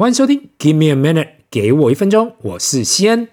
[0.00, 3.28] 欢迎收听，Give me a minute，给我一分钟，我是西恩。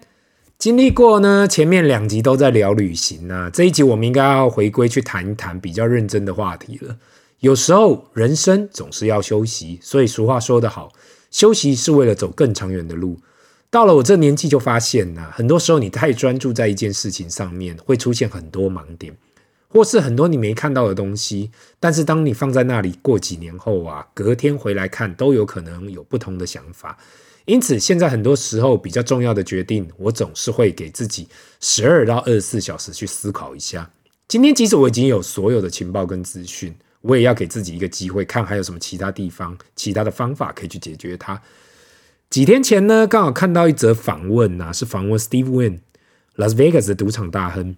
[0.58, 6.98] 经历过呢，前面两集都在聊旅行啊，这一集我们应该要回归去谈一谈比较认真的话题了。
[7.40, 10.92] 有时候人生总是要休息，所以俗话说得好，
[11.30, 13.18] 休息是为了走更长远的路。
[13.70, 19.16] 到了我这年纪，就发现呢，很多时候你太专注在一件事情上面，会出现很多盲点。
[19.68, 26.98] 或是很多你没看到的东西，但是当你放在那里过几年后啊，隔天回来看都有可能有不同的想法。
[27.44, 31.28] 因此，现在很多时候比较重要的决定，我总是会给自己
[31.60, 33.90] 十二到二十四小时去思考一下。
[34.26, 41.40] 今天即使我已经有所有的情报跟资讯，我也要给自己一个机会，看还有什么其他地方、其他的方法可以去解决它。
[42.28, 47.76] 几天前呢，刚好看到一则访问啊，是访问 Steve Wynn，Las Vegas 的赌场大亨。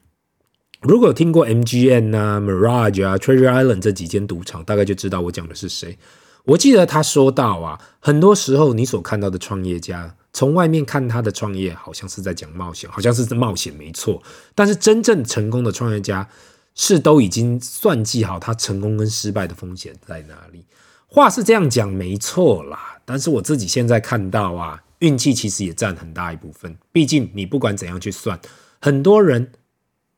[0.82, 5.98] 如果有听过 MGM 啊、Mirage 啊、Treasure Island 这几间赌场，大概就知道我讲的是谁。
[6.44, 14.22] 我记得他说到啊，很多时候你所看到的创业家，从外面看他的创业，好像是在讲冒险，好像是冒险没错。
[14.54, 16.26] 但是真正成功的创业家，
[16.74, 20.64] 是都已经算计好他成功跟失败的风险在哪里。
[21.06, 26.74] 话是这样讲没错啦，但是我自己现在看到啊，运气其实也占很大一部分。
[26.90, 28.40] 毕竟你不管怎样去算，
[28.80, 29.52] 很多人。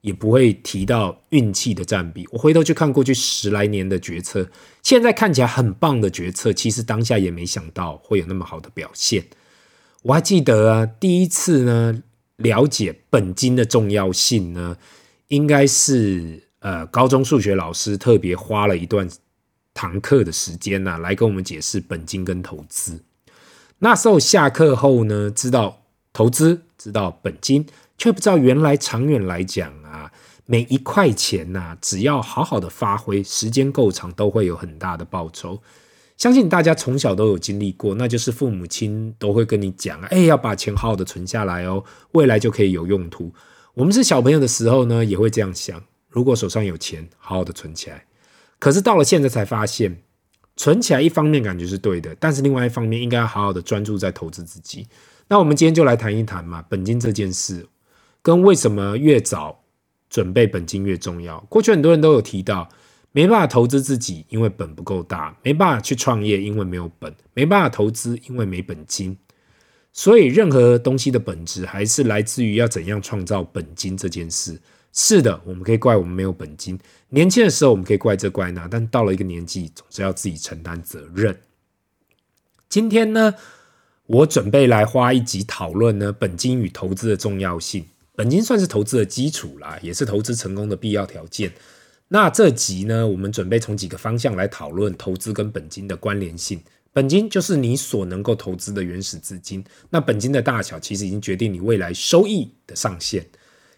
[0.02, 2.28] 也不会提到运气的占比。
[2.32, 4.48] 我回头去看过去十来年的决策，
[4.82, 9.24] 现在看起来很棒的决策，其实当下也没想到会有那么好的表现。
[10.02, 12.02] 我还记得啊，第一次呢
[12.36, 14.76] 了解本金的重要性呢，
[15.28, 19.08] 应该是呃高中数学老师特别花了一段
[19.72, 23.04] 堂课的时间呢、来跟我们解释本金跟投资。
[23.78, 27.64] 那时候下课后呢，知道投资，知道本金。
[27.98, 29.72] 却不知道，原来长远来讲，
[30.52, 35.58] 每一块钱呐、只要好好的发挥，时间够长，都会有很大的报酬。
[36.18, 43.32] 相信大家从小都有经历过，那就是父母亲都会跟你讲，哎，要把钱好好的存下来哦，未来就可以有用途。
[43.72, 48.04] 我们是小朋友的时候呢，也会这样想，如果手上有钱，好好的存起来。
[48.58, 50.02] 可是到了现在才发现，
[50.58, 54.86] 存起来一方面感觉是对的，但是另外一方面应该要好好的专注在投资自己。
[55.28, 57.66] 那我们今天就来谈一谈嘛，本金这件事。
[58.24, 59.61] 跟为什么越早
[60.12, 61.40] 准备本金越重要？
[61.48, 62.68] 过去很多人都有提到，
[63.12, 69.16] 没办法投资自己，因为本不够大；没办法去创业，因为没有本；没办法投资，因为没本金。
[69.90, 74.60] 所以，任何东西的本质还是来自于要怎样创造本金这件事。
[74.92, 76.78] 是的，我们可以怪我们没有本金。
[77.08, 81.40] 年轻的时候，我们可以怪这怪那，但到了一个年纪，总是要自己承担责任。
[82.68, 83.34] 今天呢，
[84.04, 87.86] 我准备来花一集讨论呢，本金与投资的重要性。
[88.22, 91.52] 本金算是投资的基础啦，也是投资成功的必要条件。
[92.06, 96.62] 那这集呢，我们准备从几个方向来讨论投资跟本金的关联性。
[96.92, 103.26] 本金就是你所能够投资的原始资金，那本金的大小其实已经决定你未来收益的上限。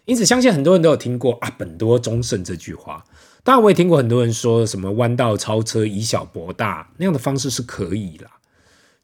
[0.05, 3.03] 因此，相信很多人都有听过啊“本多终胜”这句话。
[3.43, 8.29] 当然，我也听过很多人说什么“弯道超车，以小博大”那样的方式是可以啦，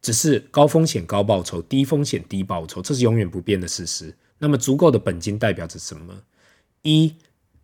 [0.04, 4.14] 只是高风险高报酬，低风险低报酬，这是永远不变的事实。
[4.42, 6.24] 那么足够的本金代表着什么？
[6.82, 7.16] 一、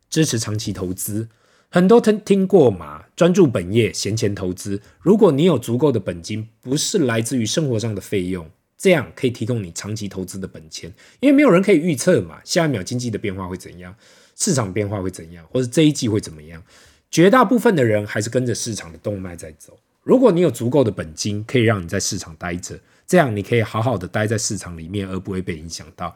[0.09, 1.27] 支持长期投资。
[1.69, 4.79] 很多听听过嘛，专注本业，闲钱投资。
[5.01, 10.93] 如果你有足够的本金，不是来自于生活上的费用，这样可以提供你长期投资的本钱。
[11.19, 13.93] 因为没有人可以预测嘛，下一秒经济的变化会怎样，
[14.35, 16.63] 市场变化会怎样，或者这一季会怎么样。
[17.09, 19.77] 绝大部分的人还是跟着市场的动脉在走。
[20.03, 26.15] 如果你有足够的本金，可以让你在市场待着，这样你可以好好的待在市场里面，而不会被影响到。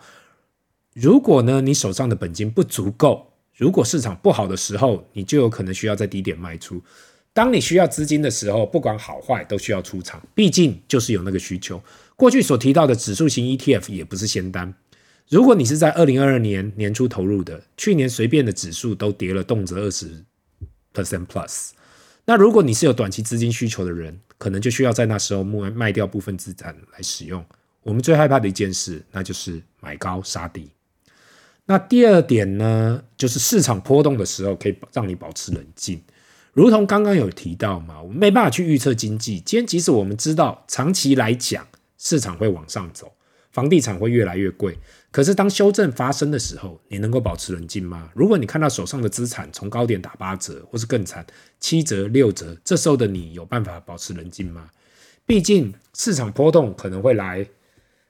[0.94, 6.82] 如果呢，你手上的本金不足够，如果市场不好的时候，你就有可能需要在低点卖出。
[7.34, 11.82] 当你需要资金的时候，不管好坏，都需要出场，毕竟就是有那个需求。
[12.18, 14.74] 过去所提到的指数型 ETF 也不是仙丹。
[15.30, 20.26] 如果你是在二零二二年年初投入的，去年随便的指数都跌了动辄二十
[20.94, 21.70] percent plus。
[22.26, 27.44] 那如果你是有短期资金需求的人，可能就需要在那时候卖卖掉部分资产来使用。
[27.82, 30.70] 我们最害怕的一件事，那就是买高杀低。
[31.72, 36.02] 那第二点呢，就是市场波动的时候，可以让你保持冷静。
[36.52, 39.40] 如同刚刚有提到嘛，我们没办法去预测经济。
[39.40, 41.66] 今天即使我们知道长期来讲
[41.98, 43.14] 市场会往上走，
[43.54, 44.78] 房地产会越来越贵，
[45.12, 48.10] 可是当修正发生的时候，你能够保持冷静吗？
[48.14, 51.26] 如果你看到手上的资产从高点打八折，或是更惨
[51.62, 54.70] 七折六折，这时候的你有办法保持冷静吗？
[55.26, 57.48] 毕竟市场波动可能会来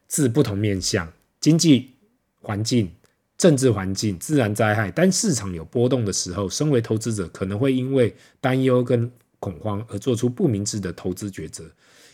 [0.07, 1.91] 自不同面向，经济
[2.41, 2.91] 环境。
[3.41, 11.63] 政治环境、自然灾害，当市场有波动的时候，身为投资者可能会因为担忧跟恐慌而做出不明智的投资抉择。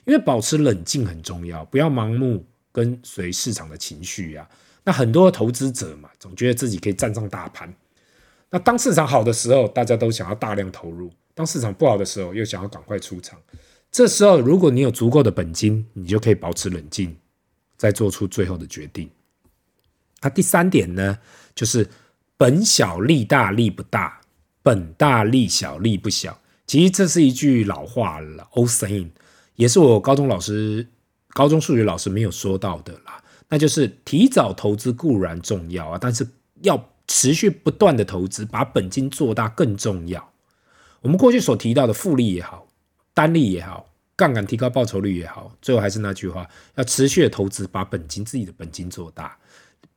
[0.05, 4.49] 因为保持冷静很重要，不要盲目跟随市场的情绪啊。
[4.85, 7.75] 那很多投资者嘛，总觉得自己可以站上大盘。
[8.49, 13.37] 那当市场好的时候，大家都想要大量投入；当市场不好的时候，又想要赶快出场。
[13.91, 17.17] 这时候，如果你有足够的本金，你就可以保持冷静，
[17.75, 19.09] 再做出最后的决定。
[20.21, 21.19] 那第三点呢，
[21.53, 21.87] 就是
[22.37, 24.21] 本小利大，利不大；
[24.63, 26.39] 本大利小，利不小。
[26.65, 29.09] 其实这是一句老话了，old saying，
[29.55, 30.87] 也是我高中老师、
[31.29, 33.23] 高中数学老师没有说到的啦。
[33.49, 36.27] 那就是提早投资固然重要啊，但是
[36.63, 40.33] 要持续不断的投资，把本金做大更重要。
[41.01, 42.67] 我们过去所提到的复利也好，
[43.13, 43.87] 单利也好，
[44.17, 49.37] 杠杆提高报酬率也好，最后还是那句话，要持续的投资，把本金自己的本金做大。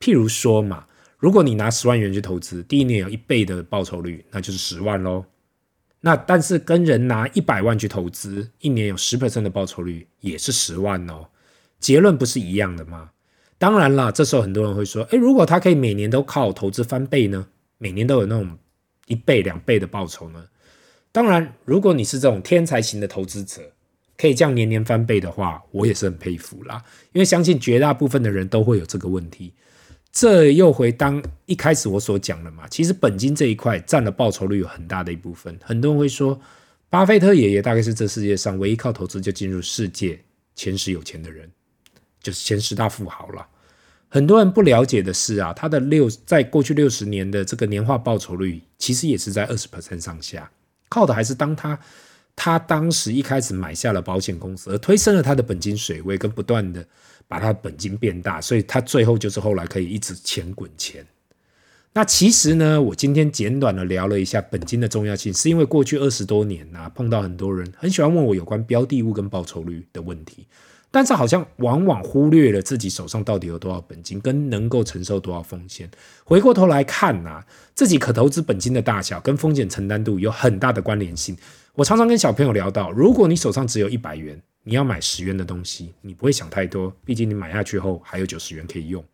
[0.00, 0.86] 譬如说嘛，
[1.18, 5.26] 如果你拿十万元去投资，第一年有一倍的报酬率，那就是十万喽。
[6.00, 11.26] 那但是跟人拿一百万去投资，一年有十%的报酬率，也是十万哦。
[11.78, 13.10] 结论不是一样的吗？
[13.58, 17.48] 当然啦，这时候很多人会说，诶，如果他可以每年都靠投资翻倍呢？
[17.76, 18.58] 每年都有那种
[19.06, 20.46] 一倍、两倍的报酬呢？
[21.12, 23.60] 当然，如果你是这种天才型的投资者，
[24.16, 26.82] 可以这样年年翻倍的话，我也是很佩服啦。
[27.12, 29.52] 因为相信绝大部分的人都会有这个问题。
[30.12, 35.58] 这又回当一开始我所讲的嘛，其实本金这一块占了报酬率有很大的一部分。
[35.62, 36.40] 很多人会说，
[36.88, 40.20] 巴菲特爷爷大概是这世界上唯一靠投资就进入世界
[40.54, 41.50] 前十有钱的人。
[42.22, 43.46] 就是前十大富豪了。
[44.10, 50.50] 很多人不了解的是啊，他的六在过去六十年的这个年化报酬率，其实也是在二十 percent 上下，
[50.90, 51.80] 靠的还是当他
[52.36, 56.86] 他当时一开始买下了保险公司，而推升了他的本金水位，跟不断的
[57.30, 61.06] 把他本金变大，所以他最后就是后来可以一直钱滚钱。
[61.92, 70.48] 那其实呢，我今天简短的聊了一下本金的重要性，是因为过去二十多年呐、啊，碰到很多人很喜欢问我有关标的物跟报酬率的问题。
[70.90, 75.88] 但是好像往往忽略了自己手上到底有多少本金，跟能够承受多少风险。
[76.24, 77.44] 回过头来看呐，
[77.76, 81.36] 自己可投资本金的大小跟风险承担度有很大的关联性。
[81.74, 89.04] 我常常跟小朋友聊到，如果你手上只有一百元，你要买十元的东西，你不会想太多，毕竟你买下去后还有九十元可以用。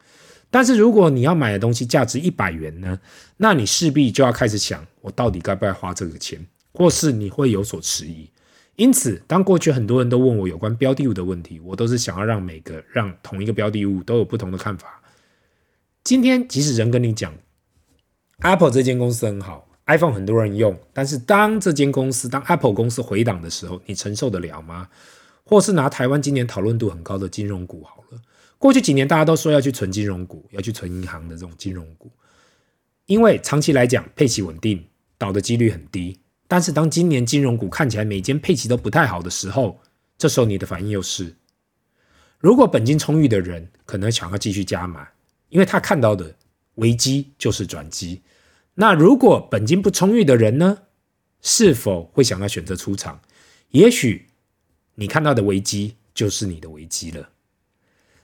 [0.51, 2.99] 但是如果你要买的东西价值一百元呢，
[3.37, 8.31] 那你势必就要开始想，我到底该不该花这个钱，或是你会有所迟疑。
[8.77, 15.01] 因此，当过去很多人都问我有关标的物的问题，我都是想要让每个让同一个标的物都有不同的看法。
[16.05, 17.35] 今天，即使人跟你讲
[18.41, 24.89] ，Apple 这间公司很好，iPhone 很多人用，但是当这间公司当 Apple 公司回档的时候，你承受得了吗？
[25.49, 28.21] 或是拿台湾今年讨论度很高的金融股好了，
[28.59, 32.11] 过去几年大家都说要去存金融股，要去存银行的这种金融股，
[33.07, 34.85] 因为长期来讲配息稳定，
[35.17, 36.19] 倒的几率很低。
[36.49, 39.81] 但是当今年金融股看起来每间配息都不太好的时候，
[40.19, 41.37] 这时候你的反应又是：
[42.41, 45.07] 如果本金充裕的人可能想要继续加码，
[45.49, 46.35] 因为他看到的
[46.75, 48.23] 危机就是转机。
[48.75, 50.79] 那如果本金不充裕的人呢？
[51.43, 53.21] 是否会想要选择出场？
[53.71, 54.27] 也许
[54.97, 57.31] 你看到的危机就是你的危机了。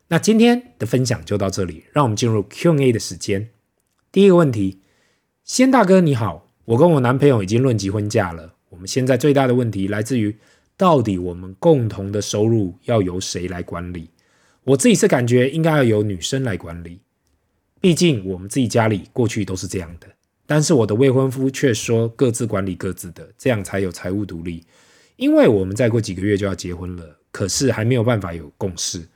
[0.09, 3.49] 那今天的分享就到这里，让我们进入 Q&A 的时间。
[4.11, 4.81] 第一个问题，
[5.45, 6.49] 先大哥你好。
[6.65, 8.55] 我跟我男朋友已经论及婚嫁了。
[8.69, 10.37] 我们现在最大的问题来自于，
[10.77, 14.11] 到底我们共同的收入要由谁来管理？
[14.65, 17.01] 我自己是感觉应该要由女生来管理，
[17.81, 20.06] 毕竟我们自己家里过去都是这样的。
[20.46, 24.65] 但是我的未婚夫却说各自管理各自的，这样才有财务独立。
[25.17, 29.07] 因为我们再过几个月就要结婚了，可是还没有办法有共识。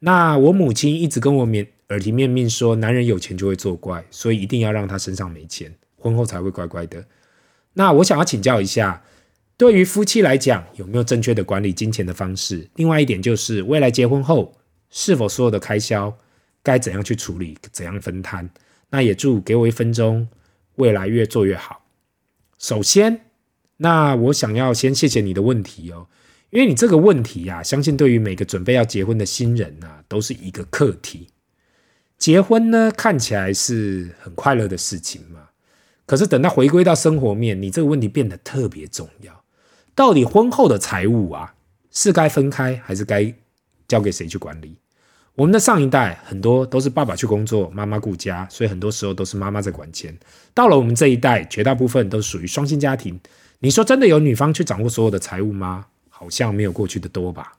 [0.00, 5.72] 那我母亲一直跟我面耳提面命说，男人有钱就会作怪，所以一定要让他身上没钱。
[5.96, 7.04] 婚后才会乖乖的。
[7.74, 9.04] 那我想要请教一下，
[9.56, 12.68] 对于夫妻来讲，有没有正确的管理金钱的方式？
[12.74, 14.56] 另外一点就是，未来结婚后，
[14.90, 16.12] 是否所有的开销
[16.62, 18.50] 该怎样去处理，怎样分摊？
[18.90, 20.28] 那也祝给我一分钟，
[20.74, 21.84] 未来越做越好。
[22.58, 23.20] 首先，
[23.82, 26.06] 那我想要先谢谢你的问题哦，
[26.50, 31.26] 因为你这个问题呀、啊，相信对于每个准备要结婚的新人呐、啊，都是一个课题。
[32.16, 35.40] 结婚呢，看起来是很快乐的事情嘛。
[36.06, 39.42] 可是等到回归到生活面，你这个问题变得特别重要。
[39.96, 41.54] 到底婚后的财务啊，
[41.90, 43.34] 是该分开还是该
[43.88, 44.76] 交给谁去管理？
[45.34, 50.16] 我们的上一代很多都是爸爸去工作，妈妈顾家，所以很多时候都是妈妈在管钱。
[50.54, 53.18] 到了我们这一代，绝大部分都属于双薪家庭。
[53.62, 55.86] 你说真的有女方去掌握所有的财务吗？
[56.08, 57.52] 好像没有过去的多吧。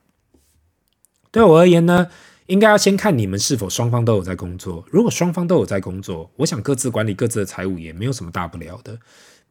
[1.31, 2.07] 对我而言呢？
[2.47, 4.83] 应该要先看你们是否双方都有在工作。
[4.91, 8.99] 如果双方都有在工作，我想各自管理各自的财务也没有什么大不了的。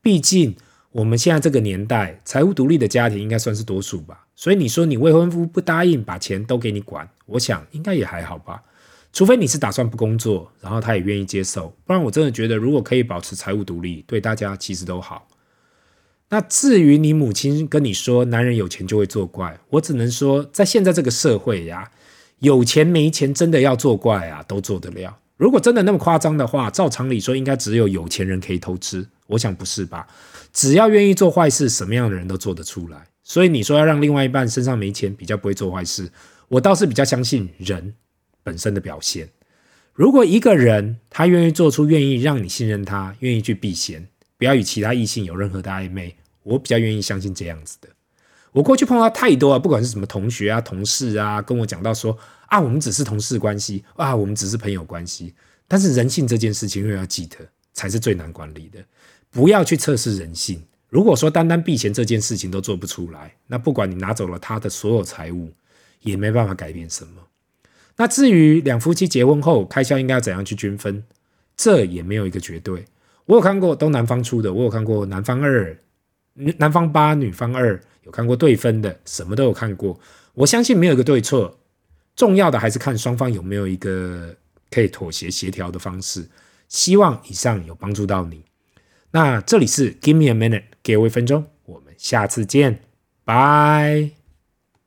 [0.02, 0.54] 毕竟
[0.90, 4.26] 我们现在这个年代，财务独立的家庭应该算是多数吧。
[4.36, 8.62] 所以你说你未婚夫不答应把钱都给你管，我想应该也还好吧。
[9.10, 15.26] 除非你是打算不工作，然后他也愿意接受，不然我真的觉得，如果可以保持财务独立，对大家其实都好。
[16.32, 21.90] 那至于你母亲跟你说男人有钱就会作怪，我只能说，在现在这个社会呀，
[22.38, 25.18] 有钱没钱真的要作怪啊，都做得了。
[25.36, 29.06] 如果真的那么夸张的话，照常理说，应该只有有钱人可以偷吃。
[29.26, 30.08] 我想不是吧？
[30.54, 33.08] 只要愿意做坏事，什么样的人都做得出来。
[33.22, 36.10] 所以你说要让另外一半身上没钱，比较不会做坏事，
[36.48, 37.92] 我倒是比较相信人。
[38.42, 39.28] 本身的表现，
[39.92, 44.08] 如果一个人他愿意做出愿意让你信任他，愿意去避嫌，
[44.38, 47.88] 不要与其他异性有任何的暧昧，我比较愿意相信这样子的。
[48.52, 55.34] 我过去碰到太多啊，不管是什么同学啊、同事啊，跟我讲到说啊，我们只是同事关系啊，我们只是朋友关系。
[55.66, 57.38] 但是人性这件事情，又要记得
[57.72, 58.78] 才是最难管理的，
[59.30, 60.62] 不要去测试人性。
[60.90, 65.50] 如果说单单避嫌这件事情都做不出来，那不管你拿走了他的所有财物，
[66.00, 67.22] 也没办法改变什么。
[67.96, 71.02] 那至于两夫妻结婚后开销应该要怎样去均分，
[71.56, 72.84] 这也没有一个绝对。
[73.24, 75.78] 我有看过都男方出的，我有看过男方二，
[76.34, 79.98] 男方八，女方二，有看过对分的，什么都有看过。
[80.34, 81.58] 我相信没有一个对错，
[82.16, 84.34] 重要的还是看双方有没有一个
[84.70, 86.28] 可以妥协协调的方式。
[86.68, 88.42] 希望以上有帮助到你。
[89.10, 92.80] 那这里是 Give me a minute，给我一分钟，我们下次见，
[93.24, 94.21] 拜。